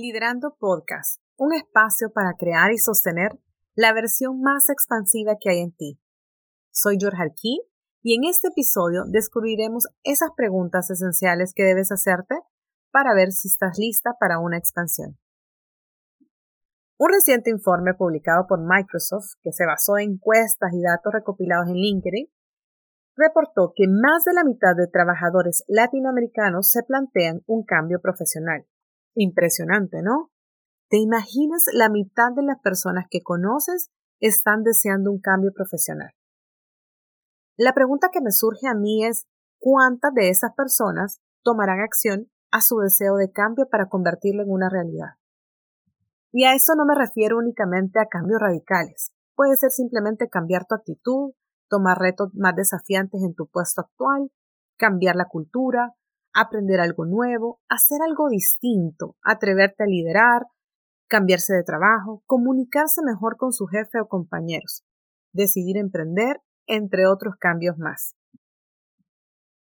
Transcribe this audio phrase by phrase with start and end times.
[0.00, 3.38] Liderando Podcast, un espacio para crear y sostener
[3.74, 6.00] la versión más expansiva que hay en ti.
[6.70, 7.60] Soy George Alquí
[8.02, 12.34] y en este episodio descubriremos esas preguntas esenciales que debes hacerte
[12.90, 15.18] para ver si estás lista para una expansión.
[16.96, 21.74] Un reciente informe publicado por Microsoft, que se basó en encuestas y datos recopilados en
[21.74, 22.26] LinkedIn,
[23.16, 28.64] reportó que más de la mitad de trabajadores latinoamericanos se plantean un cambio profesional.
[29.14, 30.30] Impresionante, ¿no?
[30.88, 36.10] ¿Te imaginas la mitad de las personas que conoces están deseando un cambio profesional?
[37.56, 39.26] La pregunta que me surge a mí es
[39.58, 44.68] ¿cuántas de esas personas tomarán acción a su deseo de cambio para convertirlo en una
[44.68, 45.14] realidad?
[46.32, 49.12] Y a eso no me refiero únicamente a cambios radicales.
[49.34, 51.32] Puede ser simplemente cambiar tu actitud,
[51.68, 54.30] tomar retos más desafiantes en tu puesto actual,
[54.76, 55.94] cambiar la cultura,
[56.32, 60.42] aprender algo nuevo, hacer algo distinto, atreverte a liderar,
[61.08, 64.84] cambiarse de trabajo, comunicarse mejor con su jefe o compañeros,
[65.32, 68.14] decidir emprender, entre otros cambios más.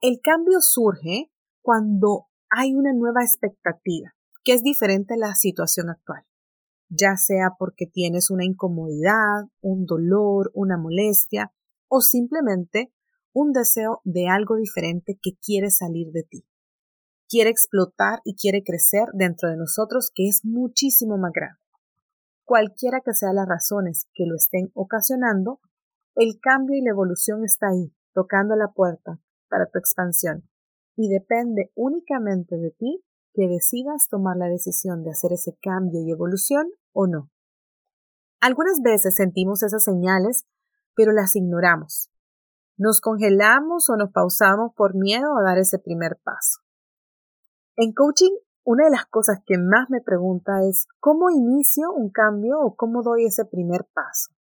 [0.00, 1.30] El cambio surge
[1.62, 6.24] cuando hay una nueva expectativa, que es diferente a la situación actual,
[6.88, 11.52] ya sea porque tienes una incomodidad, un dolor, una molestia
[11.88, 12.92] o simplemente
[13.32, 16.44] un deseo de algo diferente que quiere salir de ti
[17.28, 21.60] quiere explotar y quiere crecer dentro de nosotros, que es muchísimo más grande.
[22.44, 25.60] Cualquiera que sean las razones que lo estén ocasionando,
[26.14, 30.48] el cambio y la evolución está ahí, tocando la puerta para tu expansión.
[30.96, 33.04] Y depende únicamente de ti
[33.34, 37.30] que decidas tomar la decisión de hacer ese cambio y evolución o no.
[38.40, 40.44] Algunas veces sentimos esas señales,
[40.96, 42.10] pero las ignoramos.
[42.78, 46.60] Nos congelamos o nos pausamos por miedo a dar ese primer paso.
[47.76, 52.60] En coaching, una de las cosas que más me pregunta es cómo inicio un cambio
[52.60, 54.32] o cómo doy ese primer paso.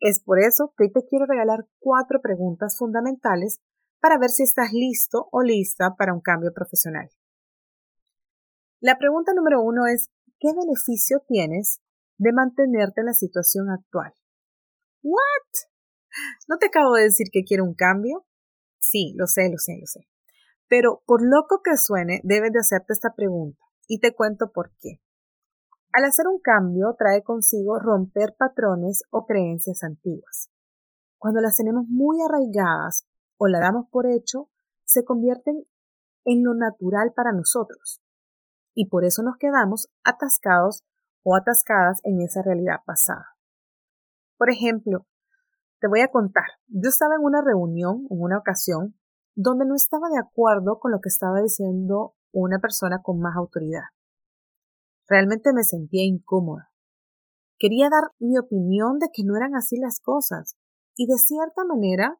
[0.00, 3.60] Es por eso que te quiero regalar cuatro preguntas fundamentales
[4.00, 7.08] para ver si estás listo o lista para un cambio profesional.
[8.80, 10.10] La pregunta número uno es,
[10.40, 11.80] ¿qué beneficio tienes
[12.18, 14.12] de mantenerte en la situación actual?
[15.04, 15.71] ¿What?
[16.48, 18.26] ¿No te acabo de decir que quiero un cambio?
[18.78, 20.08] Sí, lo sé, lo sé, lo sé.
[20.68, 25.00] Pero por loco que suene, debes de hacerte esta pregunta y te cuento por qué.
[25.92, 30.50] Al hacer un cambio trae consigo romper patrones o creencias antiguas.
[31.18, 33.06] Cuando las tenemos muy arraigadas
[33.36, 34.48] o la damos por hecho,
[34.84, 35.64] se convierten
[36.24, 38.02] en lo natural para nosotros.
[38.74, 40.84] Y por eso nos quedamos atascados
[41.22, 43.36] o atascadas en esa realidad pasada.
[44.38, 45.06] Por ejemplo,
[45.82, 48.94] te voy a contar, yo estaba en una reunión en una ocasión
[49.34, 53.90] donde no estaba de acuerdo con lo que estaba diciendo una persona con más autoridad.
[55.08, 56.70] Realmente me sentía incómoda.
[57.58, 60.54] Quería dar mi opinión de que no eran así las cosas
[60.94, 62.16] y de cierta manera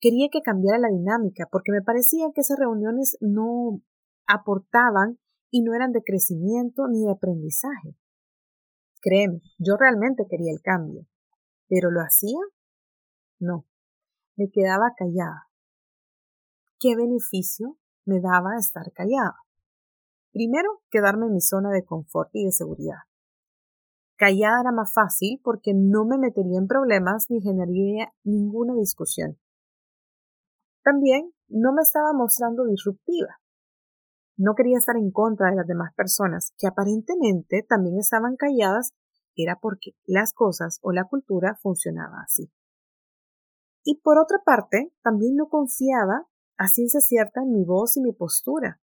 [0.00, 3.80] quería que cambiara la dinámica porque me parecía que esas reuniones no
[4.26, 5.18] aportaban
[5.50, 7.96] y no eran de crecimiento ni de aprendizaje.
[9.00, 11.06] Créeme, yo realmente quería el cambio,
[11.68, 12.38] pero ¿lo hacía?
[13.40, 13.66] No,
[14.36, 15.48] me quedaba callada
[16.80, 19.34] ¿Qué beneficio me daba estar callada?
[20.32, 22.98] Primero, quedarme en mi zona de confort y de seguridad.
[24.16, 29.38] Callada era más fácil porque no me metería en problemas ni generaría ninguna discusión.
[30.84, 33.40] También no me estaba mostrando disruptiva.
[34.36, 38.92] No quería estar en contra de las demás personas que aparentemente también estaban calladas,
[39.34, 42.52] era porque las cosas o la cultura funcionaba así.
[43.90, 46.26] Y por otra parte, también no confiaba
[46.58, 48.82] a ciencia cierta en mi voz y mi postura,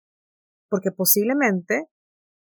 [0.68, 1.88] porque posiblemente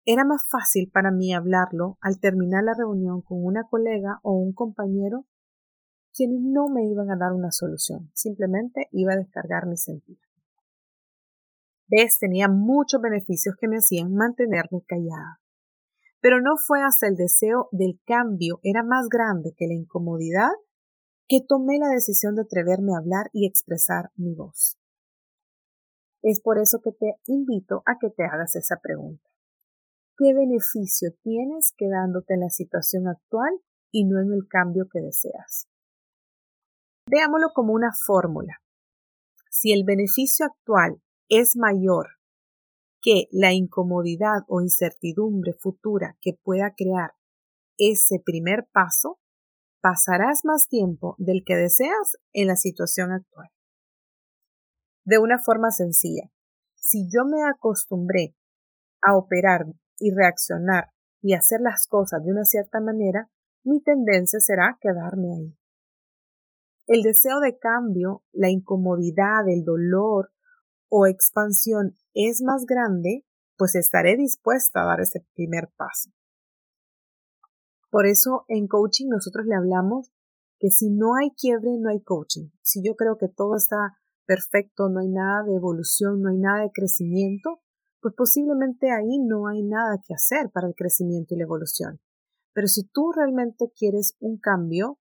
[0.05, 4.53] era más fácil para mí hablarlo al terminar la reunión con una colega o un
[4.53, 5.25] compañero
[6.13, 10.21] quienes no me iban a dar una solución, simplemente iba a descargar mi sentido.
[11.87, 12.19] ¿Ves?
[12.19, 15.41] Tenía muchos beneficios que me hacían mantenerme callada.
[16.21, 20.51] Pero no fue hasta el deseo del cambio era más grande que la incomodidad
[21.29, 24.79] que tomé la decisión de atreverme a hablar y expresar mi voz.
[26.23, 29.29] Es por eso que te invito a que te hagas esa pregunta.
[30.17, 33.51] ¿Qué beneficio tienes quedándote en la situación actual
[33.91, 35.69] y no en el cambio que deseas?
[37.11, 38.63] Veámoslo como una fórmula.
[39.51, 42.07] Si el beneficio actual es mayor
[43.01, 47.15] que la incomodidad o incertidumbre futura que pueda crear
[47.77, 49.19] ese primer paso,
[49.83, 53.51] pasarás más tiempo del que deseas en la situación actual
[55.05, 56.31] de una forma sencilla.
[56.75, 58.35] Si yo me acostumbré
[59.03, 59.67] a operar
[59.99, 60.91] y reaccionar
[61.21, 63.29] y hacer las cosas de una cierta manera,
[63.65, 65.59] mi tendencia será quedarme ahí.
[66.87, 70.33] El deseo de cambio, la incomodidad, el dolor
[70.89, 73.25] o expansión es más grande,
[73.57, 76.11] pues estaré dispuesta a dar ese primer paso.
[77.93, 80.11] Por eso en coaching nosotros le hablamos
[80.59, 82.49] que si no hay quiebre, no hay coaching.
[82.63, 86.63] Si yo creo que todo está perfecto, no hay nada de evolución, no hay nada
[86.63, 87.61] de crecimiento,
[88.01, 92.01] pues posiblemente ahí no hay nada que hacer para el crecimiento y la evolución.
[92.55, 94.99] Pero si tú realmente quieres un cambio,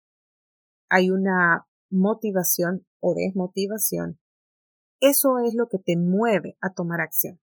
[0.87, 4.19] hay una motivación o desmotivación.
[4.99, 7.39] Eso es lo que te mueve a tomar acción.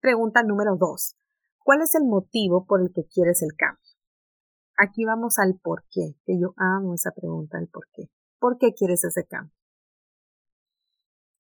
[0.00, 1.18] Pregunta número dos.
[1.62, 3.80] ¿Cuál es el motivo por el que quieres el cambio?
[4.76, 8.08] Aquí vamos al por qué, que yo amo esa pregunta, el por qué.
[8.38, 9.54] ¿Por qué quieres ese cambio?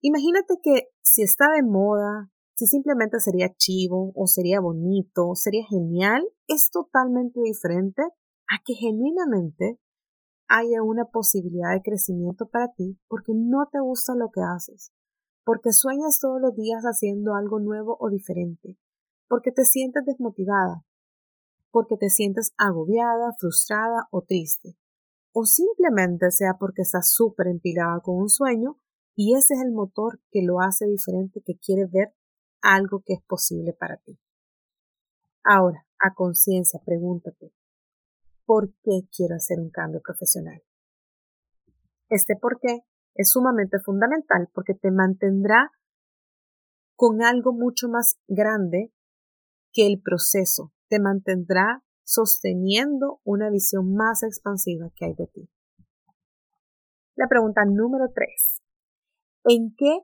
[0.00, 6.28] Imagínate que si está de moda, si simplemente sería chivo o sería bonito, sería genial,
[6.48, 9.78] es totalmente diferente a que genuinamente
[10.48, 14.92] haya una posibilidad de crecimiento para ti porque no te gusta lo que haces,
[15.44, 18.76] porque sueñas todos los días haciendo algo nuevo o diferente,
[19.28, 20.84] porque te sientes desmotivada,
[21.70, 24.76] porque te sientes agobiada, frustrada o triste,
[25.32, 28.78] o simplemente sea porque estás súper empilada con un sueño
[29.14, 32.14] y ese es el motor que lo hace diferente, que quiere ver
[32.62, 34.18] algo que es posible para ti.
[35.44, 37.52] Ahora, a conciencia, pregúntate,
[38.44, 40.62] ¿por qué quiero hacer un cambio profesional?
[42.08, 42.80] Este por qué
[43.14, 45.72] es sumamente fundamental porque te mantendrá
[46.96, 48.92] con algo mucho más grande
[49.72, 55.50] que el proceso te mantendrá sosteniendo una visión más expansiva que hay de ti.
[57.16, 58.62] La pregunta número tres.
[59.44, 60.00] ¿En qué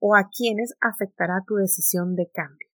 [0.00, 2.68] o a quiénes afectará tu decisión de cambio?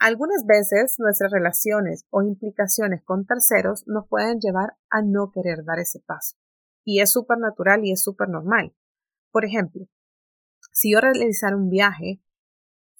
[0.00, 5.78] Algunas veces nuestras relaciones o implicaciones con terceros nos pueden llevar a no querer dar
[5.78, 6.38] ese paso.
[6.84, 8.74] Y es súper natural y es súper normal.
[9.30, 9.84] Por ejemplo,
[10.72, 12.22] si yo realizara un viaje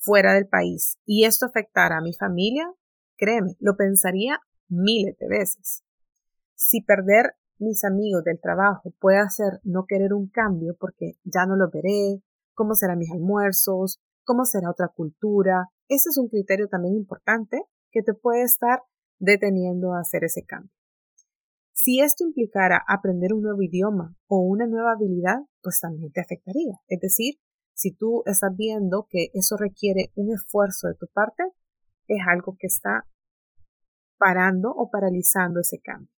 [0.00, 2.72] fuera del país y esto afectara a mi familia,
[3.16, 5.84] créeme, lo pensaría miles de veces.
[6.54, 11.56] Si perder mis amigos del trabajo puede hacer no querer un cambio porque ya no
[11.56, 12.22] lo veré,
[12.54, 18.02] cómo serán mis almuerzos, cómo será otra cultura, ese es un criterio también importante que
[18.02, 18.80] te puede estar
[19.18, 20.72] deteniendo a hacer ese cambio.
[21.72, 26.74] Si esto implicara aprender un nuevo idioma o una nueva habilidad, pues también te afectaría.
[26.88, 27.36] Es decir,
[27.80, 31.44] si tú estás viendo que eso requiere un esfuerzo de tu parte,
[32.08, 33.06] es algo que está
[34.18, 36.12] parando o paralizando ese cambio.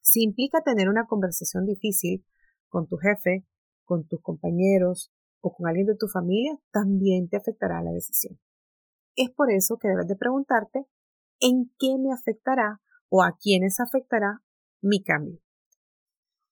[0.00, 2.24] Si implica tener una conversación difícil
[2.68, 3.44] con tu jefe,
[3.84, 8.40] con tus compañeros o con alguien de tu familia, también te afectará la decisión.
[9.14, 10.86] Es por eso que debes de preguntarte
[11.40, 12.80] en qué me afectará
[13.10, 14.42] o a quiénes afectará
[14.80, 15.38] mi cambio.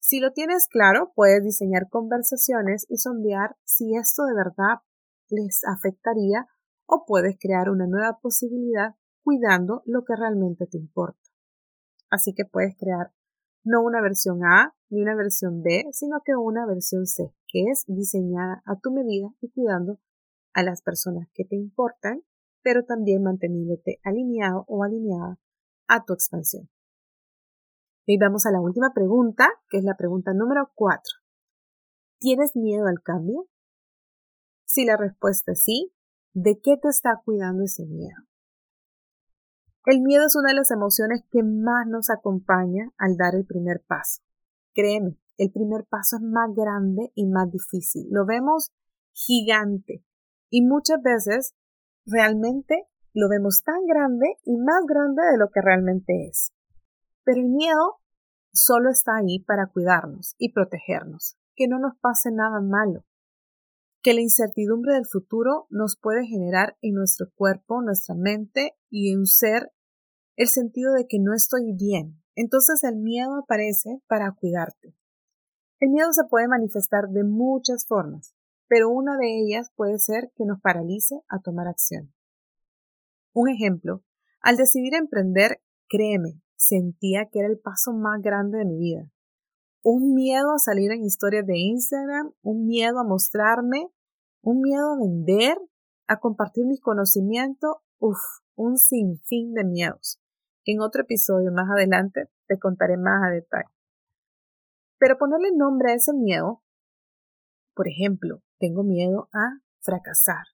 [0.01, 4.81] Si lo tienes claro, puedes diseñar conversaciones y sondear si esto de verdad
[5.29, 6.47] les afectaría
[6.87, 11.21] o puedes crear una nueva posibilidad cuidando lo que realmente te importa.
[12.11, 13.13] Así que puedes crear
[13.63, 17.85] no una versión A ni una versión B, sino que una versión C, que es
[17.87, 20.01] diseñada a tu medida y cuidando
[20.55, 22.23] a las personas que te importan,
[22.63, 25.39] pero también manteniéndote alineado o alineada
[25.87, 26.69] a tu expansión.
[28.07, 31.03] Y vamos a la última pregunta, que es la pregunta número 4.
[32.19, 33.47] ¿Tienes miedo al cambio?
[34.65, 35.93] Si la respuesta es sí,
[36.33, 38.17] ¿de qué te está cuidando ese miedo?
[39.87, 43.83] El miedo es una de las emociones que más nos acompaña al dar el primer
[43.87, 44.23] paso.
[44.75, 48.07] Créeme, el primer paso es más grande y más difícil.
[48.11, 48.73] Lo vemos
[49.13, 50.05] gigante
[50.51, 51.55] y muchas veces
[52.05, 56.53] realmente lo vemos tan grande y más grande de lo que realmente es.
[57.31, 58.01] Pero el miedo
[58.53, 63.05] solo está ahí para cuidarnos y protegernos, que no nos pase nada malo,
[64.03, 69.21] que la incertidumbre del futuro nos puede generar en nuestro cuerpo, nuestra mente y en
[69.21, 69.71] un ser
[70.35, 72.21] el sentido de que no estoy bien.
[72.35, 74.97] Entonces el miedo aparece para cuidarte.
[75.79, 78.35] El miedo se puede manifestar de muchas formas,
[78.67, 82.13] pero una de ellas puede ser que nos paralice a tomar acción.
[83.33, 84.03] Un ejemplo,
[84.41, 89.11] al decidir emprender, créeme, sentía que era el paso más grande de mi vida.
[89.83, 93.89] Un miedo a salir en historias de Instagram, un miedo a mostrarme,
[94.43, 95.57] un miedo a vender,
[96.07, 98.21] a compartir mis conocimientos, uff,
[98.57, 100.21] un sinfín de miedos.
[100.67, 103.71] En otro episodio más adelante te contaré más a detalle.
[104.99, 106.63] Pero ponerle nombre a ese miedo,
[107.75, 110.45] por ejemplo, tengo miedo a fracasar,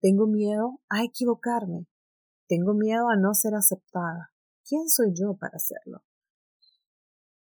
[0.00, 1.86] tengo miedo a equivocarme,
[2.48, 4.31] Tengo miedo a no ser aceptada.
[4.72, 6.02] ¿Quién soy yo para hacerlo?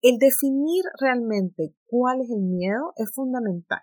[0.03, 3.83] El definir realmente cuál es el miedo es fundamental,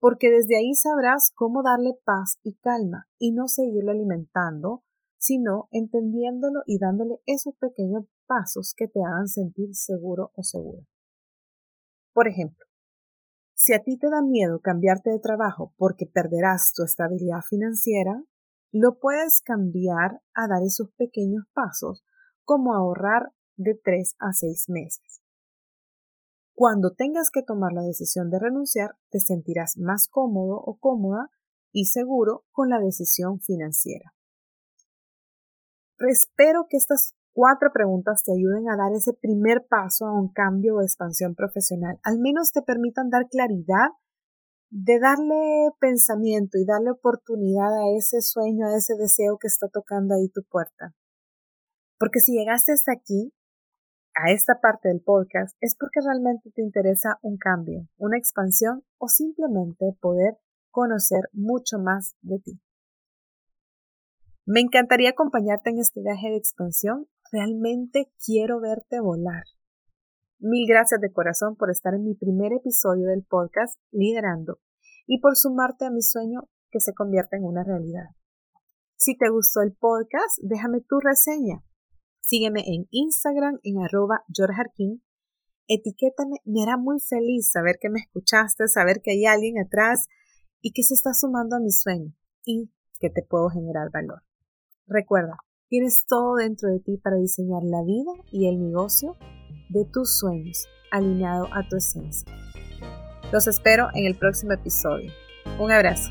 [0.00, 4.82] porque desde ahí sabrás cómo darle paz y calma y no seguirlo alimentando,
[5.16, 10.82] sino entendiéndolo y dándole esos pequeños pasos que te hagan sentir seguro o segura.
[12.12, 12.66] Por ejemplo,
[13.54, 18.24] si a ti te da miedo cambiarte de trabajo porque perderás tu estabilidad financiera,
[18.72, 22.02] lo puedes cambiar a dar esos pequeños pasos
[22.46, 25.20] como ahorrar de 3 a 6 meses.
[26.54, 31.28] Cuando tengas que tomar la decisión de renunciar, te sentirás más cómodo o cómoda
[31.70, 34.14] y seguro con la decisión financiera.
[35.98, 40.76] Espero que estas cuatro preguntas te ayuden a dar ese primer paso a un cambio
[40.76, 41.98] o expansión profesional.
[42.02, 43.90] Al menos te permitan dar claridad
[44.70, 50.14] de darle pensamiento y darle oportunidad a ese sueño, a ese deseo que está tocando
[50.14, 50.94] ahí tu puerta.
[51.98, 53.32] Porque si llegaste hasta aquí,
[54.16, 59.08] a esta parte del podcast, es porque realmente te interesa un cambio, una expansión o
[59.08, 60.38] simplemente poder
[60.70, 62.60] conocer mucho más de ti.
[64.46, 67.08] Me encantaría acompañarte en este viaje de expansión.
[67.30, 69.44] Realmente quiero verte volar.
[70.38, 74.60] Mil gracias de corazón por estar en mi primer episodio del podcast Liderando
[75.06, 78.10] y por sumarte a mi sueño que se convierta en una realidad.
[78.96, 81.65] Si te gustó el podcast, déjame tu reseña
[82.28, 84.24] Sígueme en Instagram en arroba
[85.68, 90.08] Etiquétame, me hará muy feliz saber que me escuchaste, saber que hay alguien atrás
[90.60, 92.12] y que se está sumando a mi sueño
[92.44, 92.68] y
[92.98, 94.22] que te puedo generar valor.
[94.88, 95.36] Recuerda,
[95.68, 99.16] tienes todo dentro de ti para diseñar la vida y el negocio
[99.68, 102.26] de tus sueños alineado a tu esencia.
[103.32, 105.12] Los espero en el próximo episodio.
[105.60, 106.10] Un abrazo.